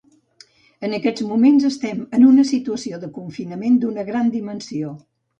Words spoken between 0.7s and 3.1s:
En aquests moments estem en una situació de